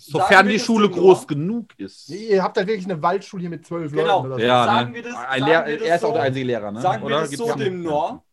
[0.00, 1.26] Sofern wir die das Schule groß Noah?
[1.26, 2.08] genug ist.
[2.08, 4.22] Ihr habt halt wirklich eine Waldschule hier mit zwölf Genau.
[4.22, 4.40] Leuten oder so.
[4.46, 4.96] Ja, Sagen ne?
[4.96, 6.14] wir das- Ein sagen Lehr wir das er ist auch so?
[6.14, 6.80] der einzige Lehrer, ne?
[6.80, 7.20] Sagen wir Oder?
[7.20, 8.24] das so Gibt's- dem Nor?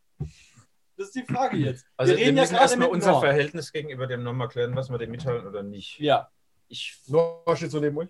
[0.97, 1.86] Das ist die Frage jetzt.
[1.97, 3.21] Also wir, wir reden ja müssen gerade erstmal unser Nor.
[3.21, 5.99] Verhältnis gegenüber dem Nom erklären, was wir dem mitteilen oder nicht.
[5.99, 6.29] Ja.
[6.67, 8.08] Ich Noah steht so neben euch.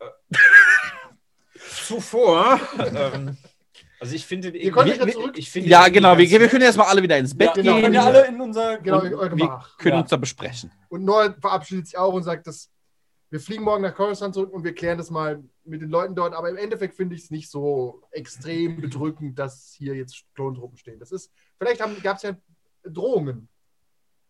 [1.84, 2.60] zuvor.
[2.78, 3.36] ähm,
[4.00, 5.38] also ich finde, Ihr könnt Wir- ja zurück.
[5.38, 6.16] ich finde Ja, genau.
[6.18, 7.74] Wir, wir können erstmal alle wieder ins Ja, Bett wir genau.
[7.74, 7.94] können gehen.
[7.94, 8.78] ja alle in unser.
[8.78, 9.10] Genau, wir
[9.78, 10.00] können Ja.
[10.00, 10.70] uns da besprechen.
[10.88, 12.70] Und Noah verabschiedet sich auch und sagt, dass
[13.34, 16.34] wir fliegen morgen nach Coruscant zurück und wir klären das mal mit den Leuten dort.
[16.34, 21.00] Aber im Endeffekt finde ich es nicht so extrem bedrückend, dass hier jetzt Klontruppen stehen.
[21.00, 22.36] Das ist, vielleicht gab es ja
[22.84, 23.48] Drohungen,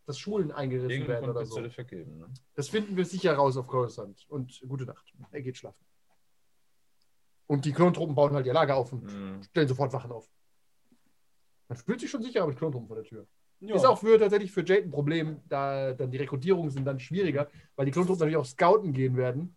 [0.06, 1.68] dass Schulen eingerissen werden Irgendwann oder wird so.
[1.68, 2.16] vergeben.
[2.18, 2.32] Ne?
[2.54, 4.24] Das finden wir sicher raus auf Coruscant.
[4.30, 5.12] Und gute Nacht.
[5.32, 5.84] Er geht schlafen.
[7.46, 9.42] Und die Klontruppen bauen halt ihr Lager auf und Mhm.
[9.42, 10.30] stellen sofort Wachen auf.
[11.68, 13.26] Man fühlt sich schon sicher mit Klontruppen vor der Tür.
[13.60, 13.76] Ja.
[13.76, 17.48] Ist auch für tatsächlich für Jade ein Problem, da dann die Rekrutierungen sind dann schwieriger,
[17.76, 19.56] weil die Klontruppen natürlich auch scouten gehen werden.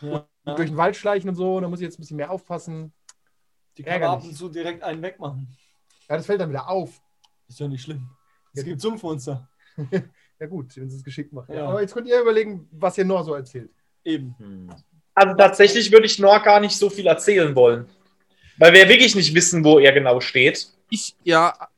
[0.00, 0.26] Ja.
[0.44, 2.92] Und durch den Wald schleichen und so, da muss ich jetzt ein bisschen mehr aufpassen.
[3.76, 5.48] Die kann man ab und zu direkt einen wegmachen.
[6.08, 7.00] Ja, das fällt dann wieder auf.
[7.48, 8.08] Ist ja nicht schlimm.
[8.52, 8.66] Es Ja.
[8.68, 9.48] gibt Sumpfmonster.
[10.40, 11.54] Ja gut, wenn sie es geschickt machen.
[11.54, 11.68] Ja.
[11.68, 13.70] Aber jetzt könnt ihr überlegen, was ihr noch so erzählt.
[14.02, 14.34] Eben.
[14.38, 14.70] Hm.
[15.14, 17.86] also tatsächlich würde ich Nor gar nicht so viel erzählen wollen.
[18.58, 20.66] Weil wir wirklich nicht wissen, wo er genau steht.
[20.90, 21.68] Ich, ja,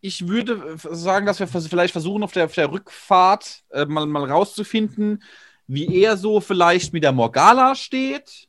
[0.00, 4.30] ich würde sagen, dass wir vielleicht versuchen, auf der, auf der Rückfahrt äh, mal, mal
[4.30, 5.22] rauszufinden,
[5.66, 8.48] wie er so vielleicht mit der Morgala steht.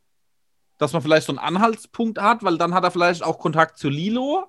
[0.77, 3.89] Dass man vielleicht so einen Anhaltspunkt hat, weil dann hat er vielleicht auch Kontakt zu
[3.89, 4.45] Lilo.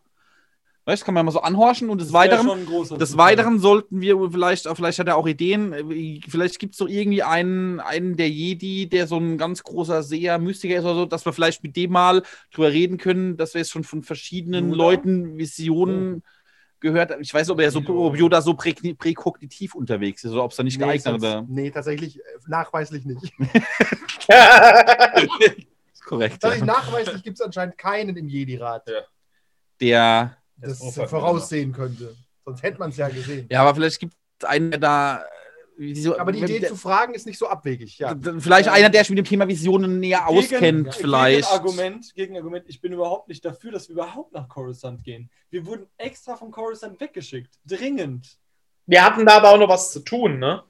[0.84, 1.90] Weißt, kann man mal so anhorchen.
[1.90, 2.66] Und des Das Weiteren,
[2.98, 3.16] des.
[3.16, 7.22] Weiteren sollten wir vielleicht, vielleicht hat er auch Ideen, äh, vielleicht gibt es doch irgendwie
[7.22, 11.24] einen, einen der Jedi, der so ein ganz großer Seher, Mystiker ist oder so, dass
[11.24, 14.76] wir vielleicht mit dem mal drüber reden können, dass wir jetzt schon von verschiedenen Yoda?
[14.76, 16.22] Leuten Visionen
[16.80, 20.44] gehört, ich weiß nicht, ob er so, ob Yoda so prä, präkognitiv unterwegs ist oder
[20.44, 21.44] ob es da nicht Nee, geeignet ist.
[21.48, 23.22] nee, tatsächlich äh, nachweislich nicht.
[25.92, 26.40] Ist korrekt.
[26.40, 26.74] Tatsächlich Ja.
[26.74, 29.00] nachweislich gibt es anscheinend keinen im Jedi-Rat, Ja.
[29.80, 32.14] Der, das Das voraussehen könnte.
[32.44, 33.46] Sonst hätte man es ja gesehen.
[33.50, 35.24] ja, aber vielleicht gibt es einen, der da.
[35.94, 37.98] So- Aber die Idee der, zu fragen ist nicht so abwegig.
[37.98, 38.14] Ja.
[38.38, 41.48] Vielleicht einer, der sich mit dem Thema Visionen näher auskennt, Gegen- vielleicht.
[41.50, 45.30] Gegenargument, Gegenargument, ich bin überhaupt nicht dafür, dass wir überhaupt nach Coruscant gehen.
[45.50, 47.54] Wir wurden extra von Coruscant weggeschickt.
[47.66, 48.36] Dringend.
[48.86, 50.62] Wir hatten da aber auch noch was zu tun, ne?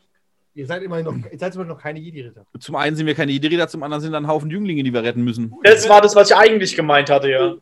[0.54, 2.44] Ihr seid immerhin noch, ihr seid immerhin noch keine Jedi-Ritter.
[2.58, 5.02] Zum einen sind wir keine Jedi-Ritter, zum anderen sind da ein Haufen Jünglinge, die wir
[5.02, 5.54] retten müssen.
[5.62, 7.54] Das war das, was ich eigentlich gemeint hatte, ja.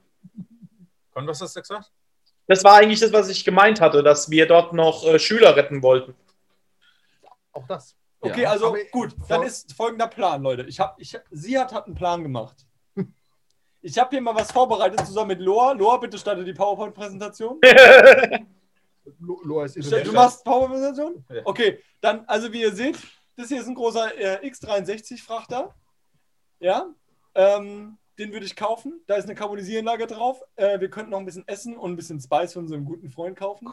[1.12, 1.90] Kon, was hast du gesagt?
[2.46, 5.82] Das war eigentlich das, was ich gemeint hatte, dass wir dort noch äh, Schüler retten
[5.82, 6.14] wollten.
[7.52, 7.96] Auch das.
[8.20, 8.50] Okay, Ja.
[8.50, 10.64] also Aber- gut, dann ist folgender Plan, Leute.
[10.64, 12.66] Ich hab, ich, sie hat, hat einen Plan gemacht.
[13.80, 15.70] Ich habe hier mal was vorbereitet zusammen mit Loa.
[15.70, 17.60] Loa, bitte starte die PowerPoint-Präsentation.
[19.20, 20.12] Lo- Loa ist Du Indonesisch.
[20.12, 21.24] machst PowerPoint-Präsentation?
[21.30, 21.42] Ja.
[21.44, 22.98] Okay, dann, also wie ihr seht,
[23.36, 25.74] das hier ist ein großer äh, X63-Frachter.
[26.58, 26.92] Ja,
[27.36, 29.00] ähm, den würde ich kaufen.
[29.06, 30.42] Da ist eine Carbonisieranlage drauf.
[30.56, 33.38] Äh, wir könnten noch ein bisschen Essen und ein bisschen Spice von unserem guten Freund
[33.38, 33.68] kaufen.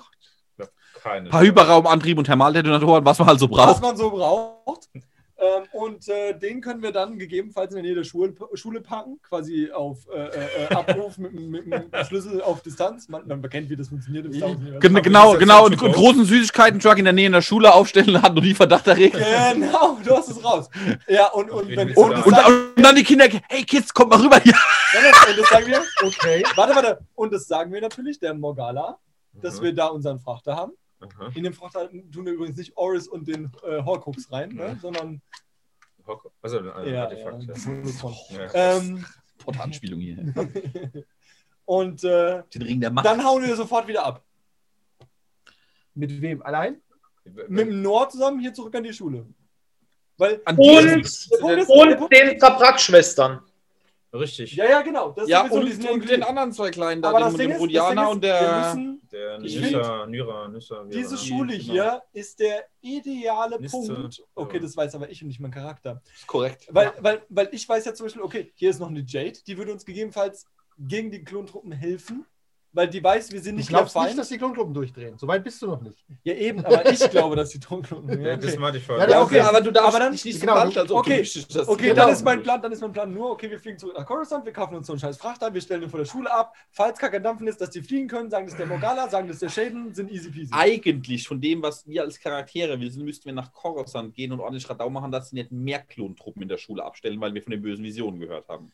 [1.03, 1.25] Keine.
[1.27, 3.81] Ein paar Hyperraumantrieb und Thermaldetonatoren, was man halt so was braucht.
[3.81, 4.89] man so braucht.
[5.37, 9.19] Ähm, und äh, den können wir dann gegebenenfalls in der Nähe der Schule, Schule packen,
[9.21, 13.09] quasi auf äh, äh, Abruf mit, mit, mit dem Schlüssel auf Distanz.
[13.09, 14.31] Man, man kennt, wie das funktioniert.
[14.31, 15.59] Gen genau, genau.
[15.59, 15.91] ja Und gut.
[15.91, 19.17] großen Süßigkeiten-Truck in der Nähe in der Schule aufstellen, hat noch nie Verdacht erregt.
[19.53, 20.69] Genau, du hast es raus.
[21.09, 24.11] Ja, und, und, wenn, Und- und, Und, und, und dann die Kinder, hey Kids, kommt
[24.11, 24.53] mal rüber hier.
[24.53, 26.43] und das sagen wir, Okay.
[26.55, 28.97] warte, warte, und das sagen wir natürlich, der Morgala,
[29.41, 29.65] dass Mhm.
[29.65, 30.73] wir da unseren Frachter haben.
[30.99, 31.31] Aha.
[31.35, 35.21] In den Frachter tun wir übrigens nicht Oris und den äh, Horcrux rein, ne, sondern
[36.07, 37.43] Hock- Also, ein ja, Artefakt.
[37.43, 37.53] ja,
[38.29, 38.47] Ja.
[38.53, 38.77] Ja.
[38.77, 39.05] ähm,
[39.39, 40.17] Portanspielung hier.
[41.65, 43.05] und äh, Den Ring der Macht.
[43.05, 44.23] dann hauen wir sofort wieder ab.
[45.93, 46.41] Mit wem?
[46.43, 46.81] Allein?
[47.47, 49.25] Mit dem Noah zusammen hier zurück an die Schule.
[50.17, 51.05] Weil An Und,
[51.39, 53.41] und Punkt- den Zabrak-Schwestern.
[54.19, 54.55] Richtig.
[54.55, 55.11] ja, ja, genau.
[55.11, 58.23] Das ja, und, und den anderen zwei kleinen da, Aber den, Ding Rodianer ist, und
[58.23, 58.75] der.
[58.75, 60.83] müssen, Der Nissa, Nyra, Nissa.
[60.85, 61.17] diese.
[61.17, 61.71] Schule genau.
[61.71, 64.23] hier ist der ideale Liste, Punkt.
[64.35, 64.61] Okay, ja.
[64.61, 66.01] das weiß aber ich und nicht mein Charakter.
[66.13, 66.67] Ist korrekt.
[66.69, 69.57] Weil, weil, weil ich weiß ja zum Beispiel, okay, hier ist noch eine Jade, die
[69.57, 70.45] würde uns gegebenenfalls
[70.77, 72.25] gegen die Klontruppen helfen,
[72.75, 74.19] weil die weiß, wir sind Ich nicht der glaube nicht, Feind.
[74.19, 75.17] dass die Klontruppen durchdrehen.
[75.17, 75.97] Soweit bist du noch nicht.
[76.23, 78.09] Ja, eben, aber ich glaube, dass die Klontruppen.
[78.21, 78.59] Ja, Ja, Das okay.
[78.59, 79.09] meinte ich Ja, vorher.
[79.09, 81.19] ja, okay, aber du darfst aber nicht so genau, verhalten, als ob okay.
[81.21, 81.95] dass- Okay, Genau.
[82.03, 84.45] dann ist mein Plan, dann ist mein Plan nur, okay, wir fliegen zurück nach Coruscant,
[84.45, 86.53] wir kaufen uns so einen scheiß Frachter, wir stellen ihn vor der Schule ab.
[86.69, 89.37] Falls Kacke Dampfen ist, dass die fliegen können, sagen das ist der Morgala, sagen das
[89.37, 90.51] ist der Shaden, sind easy peasy.
[90.53, 94.69] Eigentlich von dem, was wir als Charaktere wissen, müssten wir nach Coruscant gehen und ordentlich
[94.69, 97.61] Radau machen, dass sie nicht mehr Klontruppen in der Schule abstellen, weil wir von den
[97.61, 98.71] bösen Visionen gehört haben.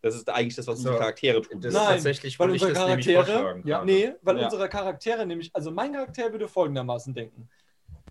[0.00, 1.00] Das ist eigentlich das, was unsere So.
[1.00, 1.60] Charaktere tun.
[1.60, 3.84] Das Nein, ist tatsächlich, weil unsere das nämlich Charaktere- vorschlagen Ja.
[3.84, 4.44] Nee, weil Ja.
[4.44, 7.48] unsere Charaktere nämlich, also mein Charakter würde folgendermaßen denken.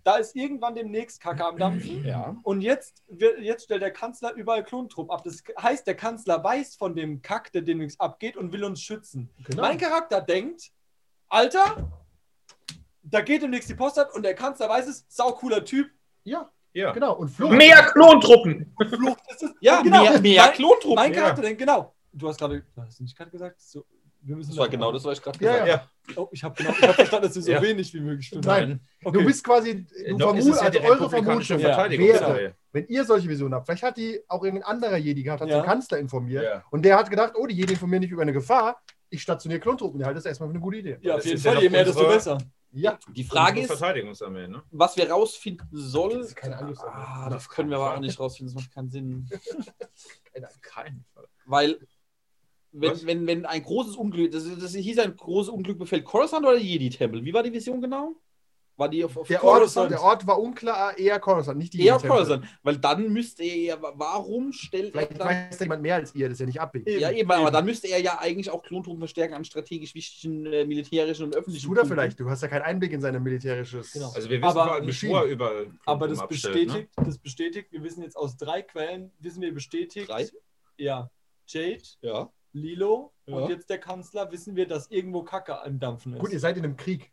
[0.03, 2.05] Da ist irgendwann demnächst Kacke am Dampfen.
[2.05, 2.35] Ja.
[2.43, 5.23] Und jetzt, wird- jetzt stellt der Kanzler überall Klontruppen ab.
[5.23, 9.29] Das heißt, der Kanzler weiß von dem Kack, der demnächst abgeht und will uns schützen.
[9.45, 9.61] Genau.
[9.63, 10.71] Mein Charakter denkt,
[11.29, 11.89] Alter,
[13.03, 15.89] da geht demnächst die Post ab und der Kanzler weiß es, sau cooler Typ,
[16.23, 16.91] Ja, Ja.
[16.91, 17.15] genau.
[17.15, 17.53] Und Flucht.
[17.53, 18.73] Mehr Klontruppen.
[18.87, 19.51] Flucht ist es.
[19.61, 20.03] Ja, genau.
[20.03, 20.95] mehr, mehr mein, Klontruppen.
[20.95, 21.19] mein Ja.
[21.21, 21.93] Charakter denkt, genau.
[22.13, 23.85] Du hast gerade, du hast nicht gerade gesagt, so,
[24.21, 25.73] wir müssen Das war genau das, was ich gerade Ja, gesagt ja.
[26.15, 26.21] habe.
[26.21, 27.61] Oh, ich habe genau, ich hab verstanden, dass du so Ja.
[27.61, 28.45] wenig wie möglich stimmt.
[28.45, 29.17] Nein, Okay.
[29.19, 31.73] du bist quasi, Äh, du vermutest, es ja also eure Vermutung, Ja.
[31.73, 32.55] Verteidigungsreihe.
[32.71, 35.61] wenn ihr solche Visionen habt, vielleicht hat die auch irgendein anderer Jedi gehabt, hat Ja.
[35.61, 36.63] den Kanzler informiert Ja.
[36.71, 39.99] und der hat gedacht, oh, die Jedi informieren nicht über eine Gefahr, ich stationiere Klontruppen.
[40.01, 40.97] Ich halte das erstmal für eine gute Idee.
[41.01, 42.37] Ja, auf jeden ja Fall, je mehr, desto besser.
[42.71, 44.61] Ja, Die Frage ist, Verteidigungsarmee, ne?
[44.71, 46.19] was wir rausfinden sollen.
[46.19, 46.93] Das ist keine Angriffsarmee.
[46.95, 49.29] Ah, das können wir aber auch nicht rausfinden, das macht keinen Sinn.
[50.61, 51.27] Kein Fall.
[51.45, 51.79] Weil,
[52.71, 53.05] wenn, Was?
[53.05, 57.25] wenn, wenn ein großes Unglück, das, das hieß ein großes Unglück befällt Coruscant oder Jedi-Tempel?
[57.25, 58.15] Wie war die Vision genau?
[58.77, 61.97] War die auf, auf der Ort, der Ort war unklar, eher Coruscant, nicht die eher.
[61.97, 62.45] Coruscant?
[62.61, 66.13] Weil dann müsste er ja, warum stellt er Vielleicht dann, weiß da jemand mehr als
[66.13, 66.99] ihr, das ist ja nicht abwegig.
[66.99, 70.63] ja eben, aber dann müsste er ja eigentlich auch Klontruppen verstärken an strategisch wichtigen äh,
[70.63, 71.87] militärischen und öffentlichen Punkten.
[71.87, 73.93] vielleicht, du hast ja keinen Einblick in seine militärisches.
[73.93, 74.11] Genau.
[74.13, 77.83] Also wir wissen Aber vor allem er überall Aber das abstellt, bestätigt, das bestätigt, wir
[77.83, 80.27] wissen jetzt aus drei Quellen, wissen wir bestätigt, Drei?
[80.77, 81.09] ja,
[81.47, 82.29] Jade, Ja.
[82.53, 83.37] Lilo Ja.
[83.37, 86.19] und jetzt der Kanzler, wissen wir, dass irgendwo Kacke am Dampfen ist.
[86.19, 87.11] Gut, ihr seid in einem Krieg.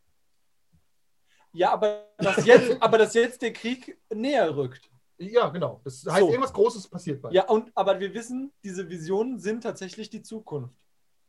[1.55, 4.91] Ja, aber dass, jetzt, aber dass jetzt der Krieg näher rückt.
[5.19, 5.81] Ja, genau.
[5.85, 6.29] Das heißt, So.
[6.29, 7.33] irgendwas Großes passiert bald.
[7.35, 10.75] Ja, und aber wir wissen, diese Visionen sind tatsächlich die Zukunft.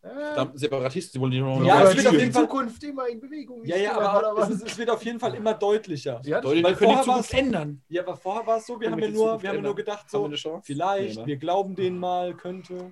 [0.01, 2.83] Äh, Verdammt, Separatisten, die wollen die noch Ja, es wird die auf jeden Fall- Zukunft
[2.83, 3.63] immer in Bewegung.
[3.65, 6.21] Ja, ja, aber es, ist, es wird auf jeden Fall immer deutlicher.
[6.23, 7.81] ja, das- Leute, Weil können die vorher Zukunft war's- ändern.
[7.89, 9.75] Ja, aber vorher war es so, wir haben wir ja nur, wir haben ja nur
[9.75, 11.27] gedacht, Haben wir so, vielleicht, Nee, ne?
[11.27, 12.91] wir glauben denen mal, könnte.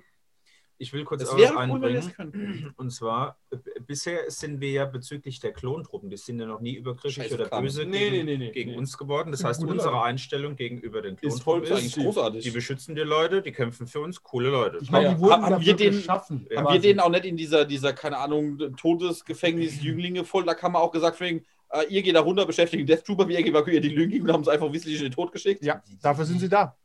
[0.76, 2.12] Ich will kurz Es das einbringen.
[2.14, 2.74] könnten.
[2.76, 3.56] Und zwar, äh,
[3.86, 7.62] bisher sind wir ja bezüglich der Klontruppen, die sind ja noch nie übergriffig oder Kram.
[7.62, 8.76] böse Nee, gegen, nee, nee, gegen Nee.
[8.76, 9.30] uns geworden.
[9.30, 10.02] Das heißt, unsere.
[10.02, 12.42] Einstellung gegenüber den Ist Klontruppen ist, eigentlich großartig.
[12.44, 14.78] die beschützen die Leute, die kämpfen für uns, coole Leute.
[14.82, 15.14] Ich meine, Ja.
[15.14, 16.48] die wurden Haben wir den- geschaffen.
[16.56, 20.72] Haben wir denen auch nicht in dieser, dieser keine Ahnung, Todesgefängnis Jünglinge voll, da kann
[20.72, 23.90] man auch gesagt, wegen, äh, ihr geht da runter, beschäftigt Death Trooper, wir evakuieren die
[23.90, 25.64] Jünglinge und haben uns einfach wissentlich in den Tod geschickt.
[25.64, 26.76] Ja, dafür sind sie da.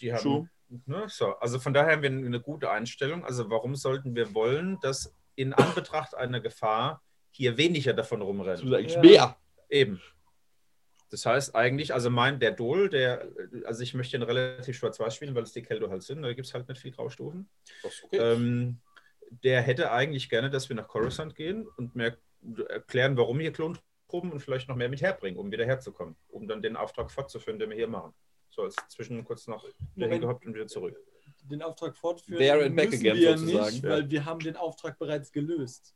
[0.00, 0.48] Die haben, True.
[0.68, 1.34] Ne, so.
[1.38, 3.24] Also von daher haben wir eine gute Einstellung.
[3.24, 9.00] Also warum sollten wir wollen, dass in Anbetracht einer Gefahr hier weniger davon eigentlich Ja.
[9.00, 9.36] mehr.
[9.68, 10.00] Eben.
[11.10, 13.28] Das heißt eigentlich, also mein, der Dol, der,
[13.64, 16.46] also ich möchte ihn relativ schwarz-weiß spielen, weil es die Kelto halt sind, da gibt
[16.48, 17.48] es halt nicht viel Graustufen.
[17.84, 18.16] Okay.
[18.18, 18.80] Ähm,
[19.30, 22.16] der hätte eigentlich gerne, dass wir nach Coruscant gehen und mehr
[22.68, 26.62] erklären, warum hier Klontruppen und vielleicht noch mehr mit herbringen, um wieder herzukommen, um dann
[26.62, 28.12] den Auftrag fortzuführen, den wir hier machen.
[28.56, 30.22] So als zwischen kurz noch dahin Moment.
[30.22, 30.96] gehoppt und wieder zurück.
[31.44, 33.90] Den Auftrag fortführen There and back müssen again wir sozusagen, nicht, ja.
[33.90, 35.94] weil wir haben den Auftrag bereits gelöst.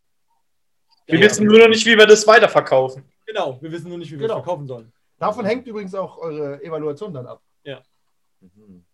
[1.06, 3.02] Wir Ja, wissen nur noch nicht, wie wir das weiterverkaufen.
[3.26, 4.38] Genau, wir wissen nur nicht, wie wir Genau.
[4.38, 4.92] es verkaufen sollen.
[5.18, 7.42] Davon hängt übrigens auch eure Evaluation dann ab.
[8.42, 8.84] Mhm.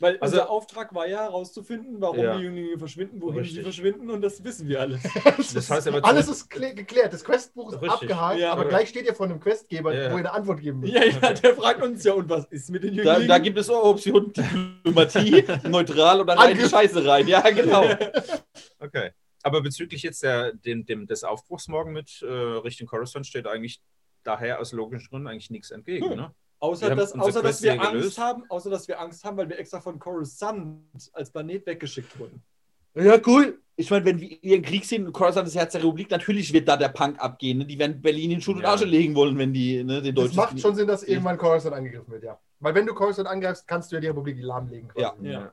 [0.00, 2.36] Weil Also- unser Auftrag war ja herauszufinden, warum Ja.
[2.36, 3.58] die Jünglinge verschwinden, wohin Richtig.
[3.58, 5.02] sie verschwinden und das wissen wir alles.
[5.54, 7.12] Das heißt aber Alles ist klä- geklärt.
[7.12, 7.92] Das Questbuch ist Richtig.
[8.10, 8.52] abgehakt, Ja.
[8.52, 10.08] aber gleich steht ihr vor einem Questgeber, Ja.
[10.10, 10.92] wo ihr eine Antwort geben müsst.
[10.94, 13.28] ja, ja, der fragt uns ja, und was ist mit den Da, Jünglingen?
[13.28, 16.68] da gibt es auch Optionen Diplomatie, neutral oder rein in die.
[16.68, 17.28] Scheiße rein.
[17.28, 17.84] Ja, genau.
[18.80, 19.12] Okay.
[19.42, 23.80] Aber bezüglich jetzt der, dem, dem, des Aufbruchs morgen mit äh, Richtung Coruscant steht eigentlich
[24.22, 26.10] daher aus logischen Gründen eigentlich nichts entgegen.
[26.10, 26.16] Hm.
[26.16, 26.34] Ne?
[26.64, 28.18] Außer, dass, außer, dass wir Angst gelöst.
[28.18, 30.80] haben, außer dass wir Angst haben, weil wir extra von Coruscant
[31.12, 32.42] als Planet weggeschickt wurden.
[32.94, 33.58] Ja, cool.
[33.76, 36.52] Ich meine, wenn wir hier im Krieg sind und Coruscant das Herz der Republik, natürlich
[36.52, 37.58] wird da der Punk abgehen.
[37.58, 37.66] Ne?
[37.66, 38.72] Die werden Berlin in Schutt und Ja.
[38.74, 40.36] Asche legen wollen, wenn die ne, den Das Deutschen.
[40.36, 42.38] macht schon Sinn, dass irgendwann Coruscant angegriffen wird, ja.
[42.60, 44.88] Weil wenn du Coruscant angreifst, kannst du ja die Republik lahmlegen.
[44.88, 45.26] quasi.
[45.26, 45.40] Ja.
[45.40, 45.52] Ja.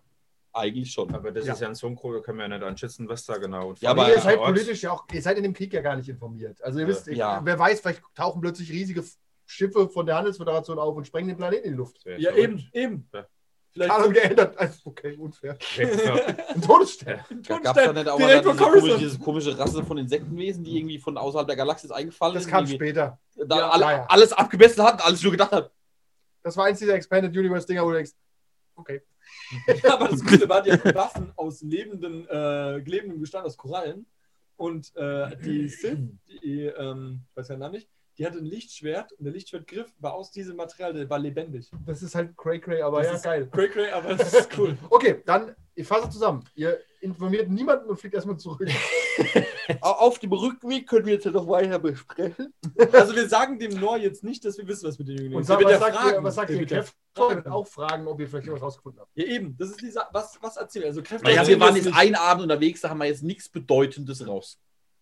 [0.54, 1.14] Eigentlich schon.
[1.16, 1.54] Aber das Ja.
[1.54, 3.70] ist ja ein ein Kohl, können wir ja nicht einschätzen, was da genau.
[3.70, 5.82] Und Ja, aber- ihr seid Ort- politisch ja auch, ihr seid in dem Krieg ja
[5.82, 6.62] gar nicht informiert.
[6.62, 6.90] Also ihr Ja.
[6.90, 7.40] wisst, ich, Ja.
[7.44, 9.02] wer weiß, vielleicht tauchen plötzlich riesige
[9.52, 11.98] Schiffe von der Handelsföderation auf und sprengen den Planeten in die Luft.
[12.06, 12.44] Das Ja, verrückt.
[12.50, 13.10] eben, eben.
[13.14, 13.26] Ja.
[13.74, 14.58] Vielleicht Ahnung geändert.
[14.58, 15.58] Also, Okay, unfair.
[15.78, 16.14] Ja.
[16.50, 17.22] Ein Todesstern.
[17.48, 20.78] Da gab es da nicht auch mal diese komische, diese komische Rasse von Insektenwesen, die
[20.78, 22.50] irgendwie von außerhalb der Galaxis eingefallen Das ist.
[22.50, 23.18] kam irgendwie später.
[23.48, 24.06] Da Ja, alle, ja.
[24.10, 25.72] alles abgemessen hat und alles nur gedacht hat.
[26.44, 28.12] Das war eins dieser Expanded Universe Dinger, wo du denkst,
[28.76, 29.02] okay.
[29.84, 34.06] Ja, aber das Gute war, die hatten Waffen aus lebenden, äh, lebendem Bestand aus Korallen.
[34.58, 35.98] Und äh, die Sith,
[36.44, 37.88] die, ähm, ich weiß ja Namen nicht,
[38.18, 41.70] die hatte ein Lichtschwert und der Lichtschwertgriff war aus diesem Material, der war lebendig.
[41.86, 43.50] Das ist halt Cray Cray, aber Das ja, ist geil.
[43.52, 44.78] Cray Cray, aber das ist cool.
[44.90, 46.44] Okay, dann, ich fasse zusammen.
[46.56, 48.68] Ihr informiert niemanden und fliegt erstmal zurück.
[49.82, 52.54] Au- Auf dem Rückweg können wir jetzt ja noch weiter besprechen.
[52.92, 55.48] Also wir sagen dem Noah jetzt nicht, dass wir wissen, was mit den Und ist.
[55.48, 56.60] sag, Der was, sagt ihr, was sagt ihr?
[56.60, 57.48] wird ja Kräfte wird fragen.
[57.52, 59.12] auch fragen, ob ihr vielleicht irgendwas rausgefunden habt.
[59.16, 59.56] Ja, eben.
[59.58, 60.86] Das ist dieser, was, was erzählt.
[60.86, 64.28] Also Kräfte Naja, wir waren jetzt einen Abend unterwegs, da haben wir jetzt nichts Bedeutendes
[64.28, 64.60] raus.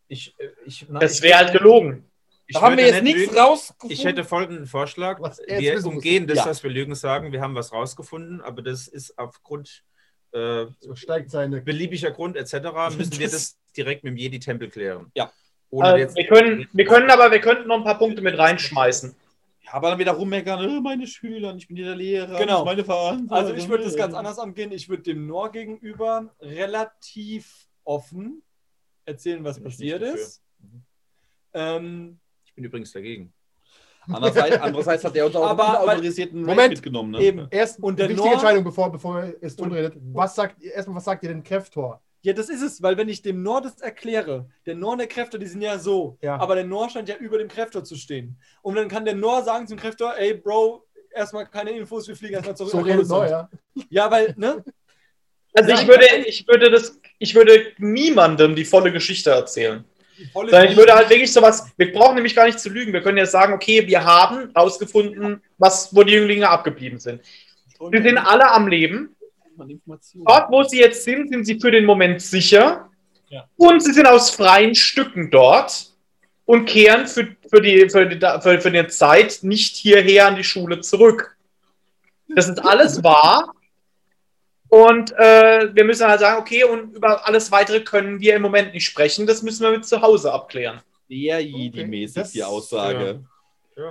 [0.07, 2.05] Ich, äh, ich, na, Das wäre halt gelogen.
[2.49, 3.39] Ich Da haben wir jetzt nicht nichts lügen.
[3.43, 3.91] rausgefunden.
[3.95, 5.21] Ich hätte folgenden Vorschlag.
[5.21, 6.45] Was Wir umgehen das, Ja.
[6.47, 7.31] was wir Lügen sagen.
[7.31, 9.83] Wir haben was rausgefunden, aber das ist aufgrund
[10.31, 11.61] äh, steigt seine.
[11.61, 12.53] beliebiger Grund etc.
[12.97, 15.11] müssen wir das direkt mit dem Jedi-Tempel klären.
[15.15, 15.31] Ja.
[15.69, 18.35] Ohne Äh, jetzt, wir, können, wir können aber, wir könnten noch ein paar Punkte mit
[18.37, 19.15] reinschmeißen.
[19.61, 22.45] Ja, aber dann wieder rummeckern, äh, meine Schüler, ich bin hier der Lehrer, Genau.
[22.45, 23.31] das ist meine Verantwortung.
[23.31, 24.71] Also ich würde das ganz anders angehen.
[24.71, 28.41] Ich würde dem Noah gegenüber relativ offen
[29.05, 30.41] erzählen, was passiert ist.
[31.53, 32.28] Ähm, ich
[32.59, 33.33] bin übrigens dagegen.
[34.07, 36.73] Andererseits, andererseits hat der uns auch Aber- einen autorisierten Moment.
[36.73, 37.11] mitgenommen.
[37.11, 37.21] Ne?
[37.21, 37.47] eben.
[37.51, 39.93] Erst Und der wichtige Noah- Entscheidung, bevor, bevor ihr es Und- redet.
[40.13, 42.01] Was sagt ihr, erstmal, was sagt ihr denn Kräftor?
[42.21, 45.07] Ja, das ist es, weil wenn ich dem Noah das erkläre, der Noah und der
[45.07, 46.37] Kräfter, die sind ja so, Ja.
[46.37, 48.37] aber der Noah scheint ja über dem Kräfter zu stehen.
[48.61, 52.33] Und dann kann der Noah sagen zum Kräfter, ey Bro, erstmal keine Infos, wir fliegen
[52.33, 52.71] erstmal zurück.
[52.71, 53.49] So redet Coruscant." neu, ja.
[53.89, 54.63] Ja, weil, ne?
[55.53, 59.83] Also ich würde, ich würde das, ich würde niemandem die volle Geschichte erzählen.
[60.33, 62.93] Sondern ich würde halt wirklich sowas, wir brauchen nämlich gar nicht zu lügen.
[62.93, 67.21] Wir können ja sagen, okay, wir haben rausgefunden, was, wo die Jünglinge abgeblieben sind.
[67.91, 69.15] Sie sind alle am Leben.
[69.57, 72.89] Dort, wo sie jetzt sind, sind sie für den Moment sicher.
[73.29, 73.47] Ja.
[73.57, 75.91] Und sie sind aus freien Stücken dort
[76.45, 80.43] und kehren für, für, die, für, die, für, für die Zeit nicht hierher an die
[80.43, 81.37] Schule zurück.
[82.27, 83.53] Das ist alles wahr.
[84.69, 88.73] Und äh, wir müssen halt sagen, okay, und über alles weitere können wir im Moment
[88.73, 89.25] nicht sprechen.
[89.25, 90.81] Das müssen wir mit zu Hause abklären.
[91.07, 93.25] Sehr Jedi-mäßig, Das- die Aussage.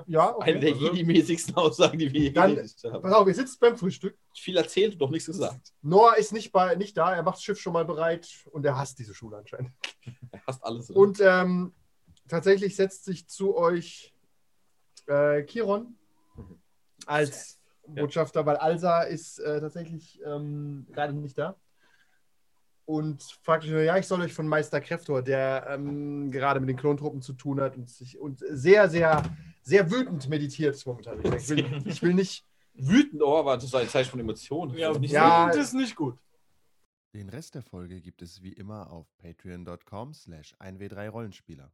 [0.07, 0.85] Ja, Eine der okay.
[0.85, 3.03] Jedi-mäßigsten Aussagen, die wir je Dann- haben.
[3.03, 4.15] Pass auf, ihr sitzt beim Frühstück.
[4.37, 5.73] Viel erzählt und doch nichts gesagt.
[5.81, 8.77] Noah ist nicht, bei, nicht da, er macht das Schiff schon mal bereit und er
[8.79, 9.71] hasst diese Schule anscheinend.
[10.31, 10.91] Er hasst alles.
[10.91, 11.73] Und ähm,
[12.29, 14.13] tatsächlich setzt sich zu euch
[15.07, 15.97] äh, Kiron
[17.07, 17.58] als
[17.95, 21.57] Botschafter, weil Alsa ist äh, tatsächlich ähm, gerade nicht da.
[22.85, 26.69] und fragt euch nur, ja, ich soll euch von Meister Kräftor, der ähm, gerade mit
[26.71, 29.23] den Klontruppen zu tun hat und, sich, und sehr, sehr,
[29.63, 31.19] sehr wütend meditiert momentan.
[31.23, 32.45] Ich, ich, will, ich will nicht.
[32.75, 34.75] Wütend, oh, aber das ist ein Zeichen von Emotionen.
[34.77, 35.49] Ja, nicht Ja.
[35.49, 36.17] wütend ist nicht gut.
[37.15, 41.71] Den Rest der Folge gibt es wie immer auf patreon.com slash 1w3rollenspieler.